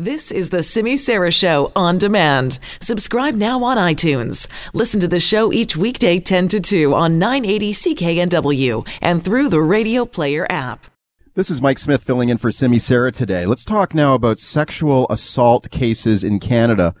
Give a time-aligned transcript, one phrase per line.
[0.00, 2.60] This is the Simi Sara Show on demand.
[2.80, 4.46] Subscribe now on iTunes.
[4.72, 9.60] Listen to the show each weekday 10 to 2 on 980 CKNW and through the
[9.60, 10.86] Radio Player app.
[11.34, 13.44] This is Mike Smith filling in for Simi Sara today.
[13.44, 16.94] Let's talk now about sexual assault cases in Canada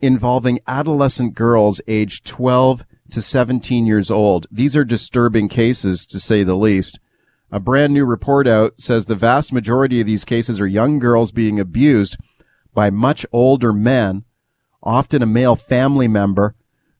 [0.00, 4.46] involving adolescent girls aged 12 to 17 years old.
[4.50, 6.98] These are disturbing cases, to say the least.
[7.52, 11.30] A brand new report out says the vast majority of these cases are young girls
[11.30, 12.16] being abused
[12.78, 14.22] by much older men,
[14.84, 16.54] often a male family member.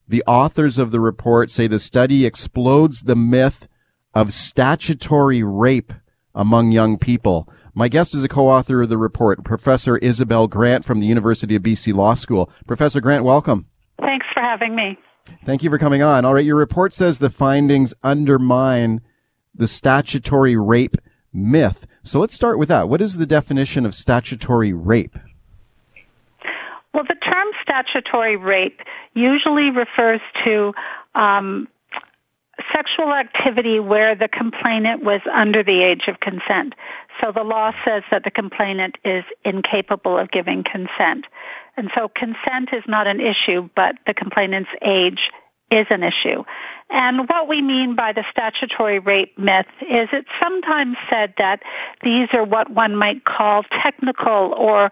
[0.09, 3.69] The authors of the report say the study explodes the myth
[4.13, 5.93] of statutory rape
[6.35, 7.49] among young people.
[7.75, 11.63] My guest is a co-author of the report, Professor Isabel Grant from the University of
[11.63, 12.51] BC Law School.
[12.67, 13.69] Professor Grant, welcome.
[14.01, 14.99] Thanks for having me.
[15.47, 16.25] Thank you for coming on.
[16.25, 19.01] All right, your report says the findings undermine
[19.55, 20.97] the statutory rape
[21.33, 21.87] myth.
[22.03, 22.89] So let's start with that.
[22.89, 25.17] What is the definition of statutory rape?
[27.69, 28.81] Statutory rape
[29.15, 30.73] usually refers to
[31.15, 31.69] um,
[32.73, 36.75] sexual activity where the complainant was under the age of consent.
[37.21, 41.27] So the law says that the complainant is incapable of giving consent.
[41.77, 45.21] And so consent is not an issue, but the complainant's age
[45.71, 46.45] is an issue.
[46.91, 51.61] And what we mean by the statutory rape myth is it's sometimes said that
[52.03, 54.89] these are what one might call technical or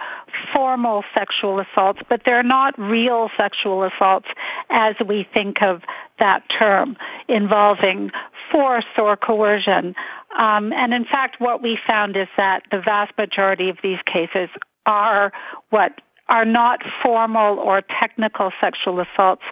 [0.52, 4.26] formal sexual assaults, but they're not real sexual assaults
[4.68, 5.82] as we think of
[6.18, 6.96] that term
[7.28, 8.10] involving
[8.52, 9.94] force or coercion.
[10.38, 14.50] Um, and in fact, what we found is that the vast majority of these cases
[14.84, 15.32] are
[15.70, 15.92] what
[16.28, 19.42] are not formal or technical sexual assaults,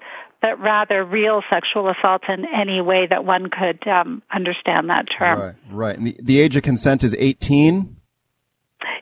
[0.44, 5.40] but rather real sexual assault in any way that one could um, understand that term.
[5.40, 5.96] Right, right.
[5.96, 7.96] And the, the age of consent is 18?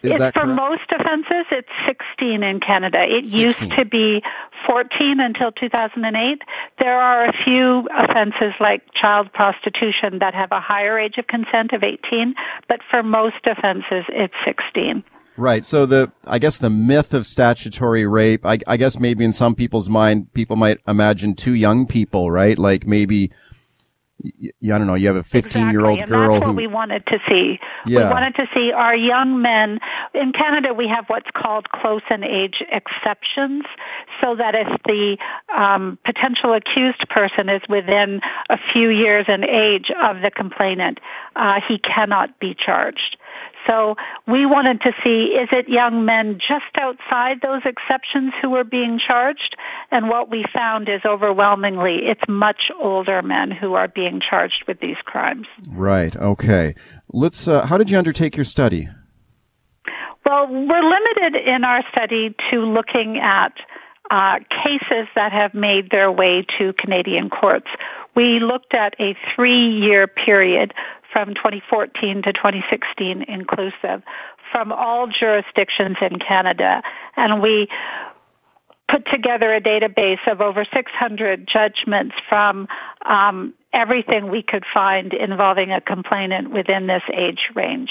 [0.05, 2.99] Is it's for most offenses, it's 16 in Canada.
[3.03, 3.41] It 16.
[3.41, 4.23] used to be
[4.69, 6.43] 14 until 2008.
[6.79, 11.73] There are a few offenses like child prostitution that have a higher age of consent
[11.73, 12.35] of 18,
[12.69, 15.03] but for most offenses, it's 16.
[15.37, 15.65] Right.
[15.65, 19.55] So the, I guess the myth of statutory rape, I, I guess maybe in some
[19.55, 22.59] people's mind, people might imagine two young people, right?
[22.59, 23.33] Like maybe,
[24.23, 26.15] I don't know, you have a 15 year old exactly.
[26.17, 26.25] girl.
[26.25, 27.59] And that's who, what we wanted to see.
[27.87, 28.05] Yeah.
[28.05, 29.81] We wanted to see our young men.
[30.15, 33.65] In Canada, we have what's called close in age exceptions,
[34.21, 35.17] so that if the
[35.57, 40.99] um, potential accused person is within a few years in age of the complainant,
[41.37, 43.17] uh, he cannot be charged.
[43.67, 43.95] So
[44.27, 48.99] we wanted to see is it young men just outside those exceptions who are being
[49.05, 49.57] charged?
[49.91, 54.81] And what we found is overwhelmingly it's much older men who are being charged with
[54.81, 55.47] these crimes.
[55.69, 56.15] Right.
[56.17, 56.75] Okay.
[57.13, 57.49] Let's.
[57.49, 58.89] Uh, how did you undertake your study?
[60.25, 63.53] Well, we're limited in our study to looking at
[64.11, 67.69] uh, cases that have made their way to Canadian courts.
[68.15, 70.75] We looked at a three year period
[71.13, 74.03] from 2014 to 2016 inclusive
[74.51, 76.83] from all jurisdictions in Canada.
[77.17, 77.69] And we
[78.91, 82.69] put together a database of over 600 judgments from
[83.09, 87.91] um, everything we could find involving a complainant within this age range.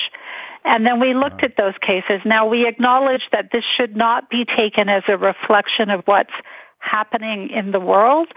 [0.64, 2.22] And then we looked at those cases.
[2.24, 6.34] Now we acknowledge that this should not be taken as a reflection of what's
[6.82, 8.28] happening in the world.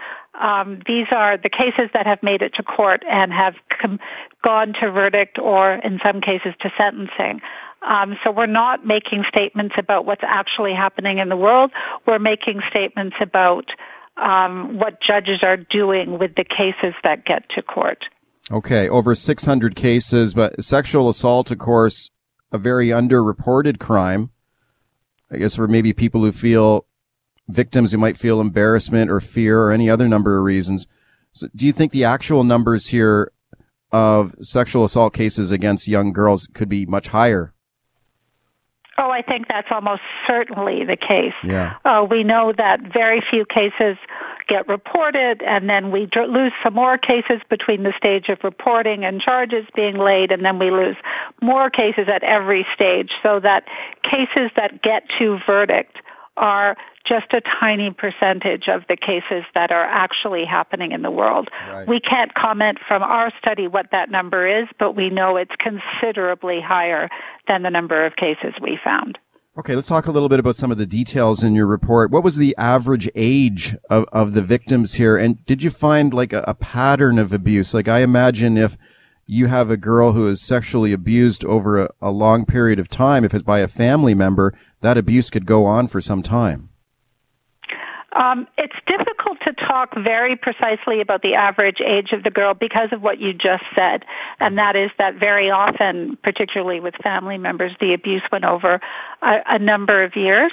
[0.41, 3.99] Um, these are the cases that have made it to court and have com-
[4.43, 7.41] gone to verdict or, in some cases, to sentencing.
[7.87, 11.71] Um, so we're not making statements about what's actually happening in the world.
[12.07, 13.65] We're making statements about
[14.17, 18.05] um, what judges are doing with the cases that get to court.
[18.51, 22.09] Okay, over 600 cases, but sexual assault, of course,
[22.51, 24.31] a very underreported crime.
[25.31, 26.85] I guess for maybe people who feel
[27.47, 30.87] victims who might feel embarrassment or fear or any other number of reasons.
[31.33, 33.31] So do you think the actual numbers here
[33.91, 37.53] of sexual assault cases against young girls could be much higher?
[38.97, 41.35] Oh, I think that's almost certainly the case.
[41.43, 41.75] Yeah.
[41.83, 43.97] Uh, we know that very few cases
[44.47, 49.03] get reported, and then we dr- lose some more cases between the stage of reporting
[49.03, 50.95] and charges being laid, and then we lose
[51.41, 53.65] more cases at every stage, so that
[54.03, 55.97] cases that get to verdict
[56.37, 56.75] are
[57.07, 61.49] just a tiny percentage of the cases that are actually happening in the world.
[61.69, 61.87] Right.
[61.87, 66.59] We can't comment from our study what that number is, but we know it's considerably
[66.65, 67.09] higher
[67.47, 69.17] than the number of cases we found.
[69.57, 72.11] Okay, let's talk a little bit about some of the details in your report.
[72.11, 75.15] What was the average age of, of the victims here?
[75.15, 77.73] And did you find like a, a pattern of abuse?
[77.73, 78.77] Like I imagine if
[79.27, 83.23] you have a girl who is sexually abused over a, a long period of time,
[83.23, 84.53] if it's by a family member,
[84.85, 86.69] that abuse could go on for some time.
[88.15, 92.89] Um, it's difficult to talk very precisely about the average age of the girl because
[92.91, 94.03] of what you just said,
[94.39, 98.79] and that is that very often, particularly with family members, the abuse went over
[99.21, 100.51] a, a number of years.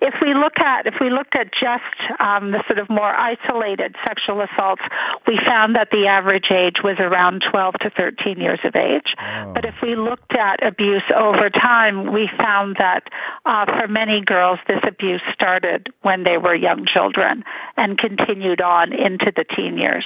[0.00, 3.94] If we look at if we looked at just um, the sort of more isolated
[4.06, 4.82] sexual assaults,
[5.26, 9.14] we found that the average age was around 12 to 13 years of age.
[9.20, 9.52] Oh.
[9.54, 13.04] But if we looked at abuse over time, we found that
[13.46, 17.44] uh, for many girls, this abuse started when they were young children
[17.76, 18.23] and continued
[18.60, 20.04] on into the teen years.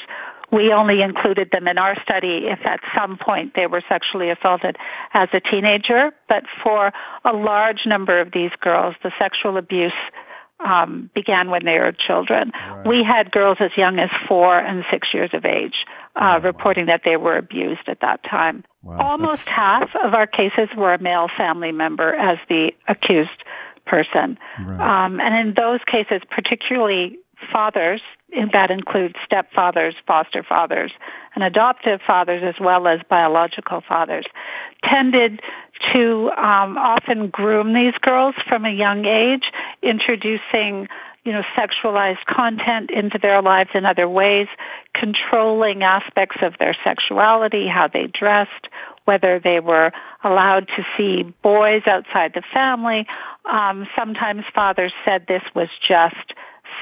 [0.51, 4.77] We only included them in our study if at some point they were sexually assaulted
[5.13, 6.91] as a teenager, but for
[7.25, 9.93] a large number of these girls, the sexual abuse
[10.65, 12.51] um, began when they were children.
[12.55, 12.87] Right.
[12.87, 15.85] We had girls as young as four and six years of age
[16.17, 18.65] uh, reporting that they were abused at that time.
[18.83, 19.49] Wow, Almost that's...
[19.49, 23.45] half of our cases were a male family member as the accused
[23.87, 24.39] person.
[24.65, 25.05] Right.
[25.07, 27.19] Um, and in those cases, particularly
[27.53, 28.01] fathers,
[28.53, 30.93] that includes stepfathers, foster fathers,
[31.35, 34.27] and adoptive fathers, as well as biological fathers,
[34.85, 35.41] tended
[35.93, 39.45] to um, often groom these girls from a young age,
[39.83, 40.89] introducing
[41.25, 44.47] you know, sexualized content into their lives in other ways,
[44.95, 48.69] controlling aspects of their sexuality, how they dressed,
[49.05, 49.93] whether they were
[50.25, 53.07] allowed to see boys outside the family.
[53.45, 56.33] Um, sometimes fathers said this was just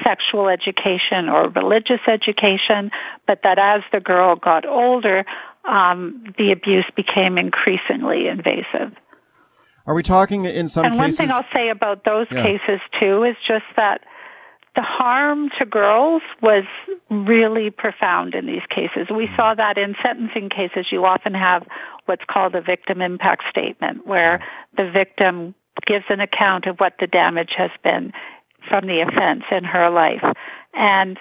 [0.03, 2.91] sexual education or religious education,
[3.25, 5.25] but that as the girl got older,
[5.67, 8.95] um, the abuse became increasingly invasive.
[9.85, 10.99] Are we talking in some and cases?
[10.99, 12.43] one thing I'll say about those yeah.
[12.43, 14.01] cases too is just that
[14.75, 16.63] the harm to girls was
[17.09, 19.07] really profound in these cases.
[19.09, 20.87] We saw that in sentencing cases.
[20.91, 21.65] You often have
[22.05, 24.43] what's called a victim impact statement, where
[24.75, 25.55] the victim
[25.87, 28.11] gives an account of what the damage has been
[28.67, 30.23] from the offense in her life.
[30.73, 31.17] And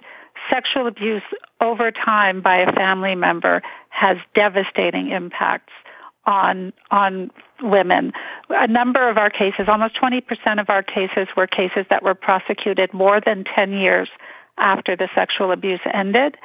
[0.50, 1.22] sexual abuse
[1.60, 5.72] over time by a family member has devastating impacts
[6.26, 7.30] on on
[7.62, 8.12] women.
[8.50, 12.92] A number of our cases, almost 20% of our cases were cases that were prosecuted
[12.92, 14.08] more than 10 years
[14.58, 16.36] after the sexual abuse ended,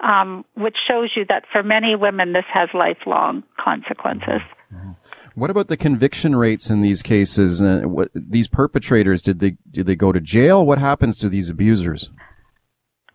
[0.00, 4.42] um, which shows you that for many women this has lifelong consequences.
[4.72, 4.89] Mm-hmm.
[5.34, 7.62] What about the conviction rates in these cases?
[7.62, 10.64] Uh, what, these perpetrators did they did they go to jail?
[10.66, 12.10] What happens to these abusers?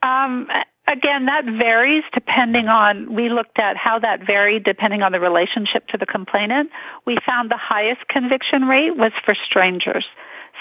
[0.01, 0.47] Um,
[0.88, 5.88] Again, that varies depending on, we looked at how that varied depending on the relationship
[5.90, 6.70] to the complainant.
[7.06, 10.06] We found the highest conviction rate was for strangers.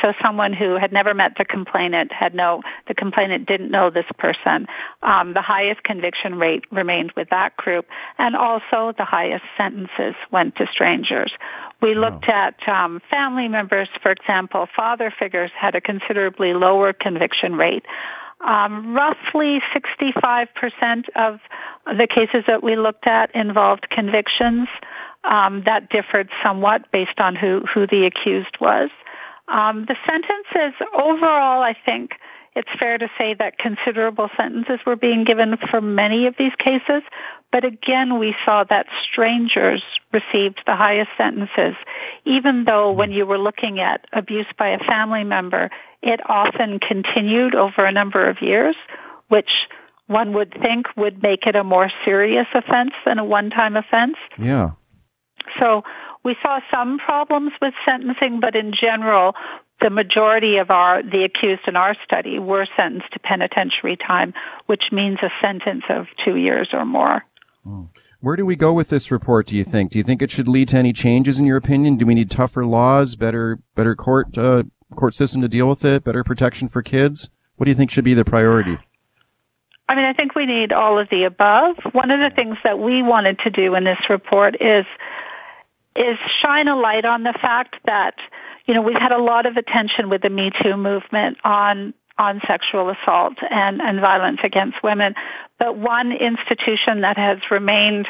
[0.02, 4.08] So someone who had never met the complainant had no, the complainant didn't know this
[4.18, 4.66] person.
[5.02, 7.86] Um, the highest conviction rate remained with that group,
[8.18, 11.32] and also the highest sentences went to strangers.
[11.80, 17.54] We looked at um, family members, for example, father figures had a considerably lower conviction
[17.54, 17.84] rate.
[18.46, 20.48] Um, roughly 65%
[21.16, 21.40] of
[21.86, 24.68] the cases that we looked at involved convictions.
[25.24, 28.90] Um, that differed somewhat based on who, who the accused was.
[29.48, 32.10] Um, the sentences overall, I think
[32.56, 37.02] it's fair to say that considerable sentences were being given for many of these cases,
[37.54, 39.80] but again, we saw that strangers
[40.12, 41.76] received the highest sentences,
[42.26, 45.70] even though when you were looking at abuse by a family member,
[46.02, 48.74] it often continued over a number of years,
[49.28, 49.50] which
[50.08, 54.16] one would think would make it a more serious offense than a one time offense.
[54.36, 54.72] Yeah.
[55.60, 55.82] So
[56.24, 59.34] we saw some problems with sentencing, but in general,
[59.80, 64.34] the majority of our the accused in our study were sentenced to penitentiary time,
[64.66, 67.22] which means a sentence of two years or more.
[68.20, 69.46] Where do we go with this report?
[69.46, 69.92] Do you think?
[69.92, 71.96] Do you think it should lead to any changes in your opinion?
[71.96, 74.64] Do we need tougher laws, better better court uh,
[74.96, 77.30] court system to deal with it, better protection for kids?
[77.56, 78.78] What do you think should be the priority?
[79.88, 81.76] I mean, I think we need all of the above.
[81.92, 84.86] One of the things that we wanted to do in this report is
[85.96, 88.14] is shine a light on the fact that
[88.66, 92.40] you know we've had a lot of attention with the Me Too movement on on
[92.46, 95.14] sexual assault and, and violence against women,
[95.58, 98.06] but one institution that has remained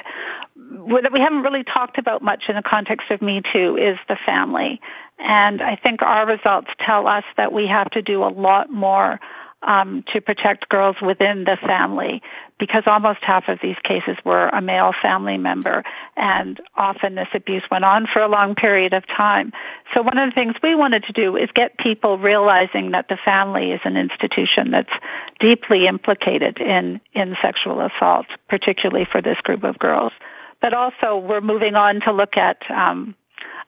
[1.02, 4.16] that we haven't really talked about much in the context of Me Too is the
[4.26, 4.80] family.
[5.18, 9.20] And I think our results tell us that we have to do a lot more
[9.66, 12.22] um, to protect girls within the family
[12.58, 15.82] because almost half of these cases were a male family member
[16.16, 19.52] and often this abuse went on for a long period of time.
[19.92, 23.18] So one of the things we wanted to do is get people realizing that the
[23.24, 24.94] family is an institution that's
[25.40, 30.12] deeply implicated in, in sexual assault, particularly for this group of girls.
[30.60, 33.14] But also we're moving on to look at um,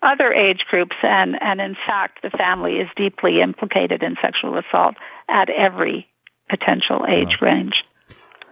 [0.03, 4.95] other age groups, and, and in fact, the family is deeply implicated in sexual assault
[5.29, 6.07] at every
[6.49, 7.49] potential age wow.
[7.49, 7.75] range.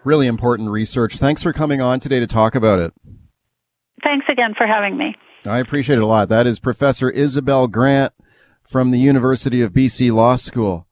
[0.05, 1.17] Really important research.
[1.17, 2.93] Thanks for coming on today to talk about it.
[4.03, 5.17] Thanks again for having me.
[5.47, 6.29] I appreciate it a lot.
[6.29, 8.13] That is Professor Isabel Grant
[8.69, 10.87] from the University of BC Law School.